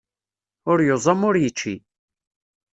[0.71, 1.75] Ur yuẓam ur yečči.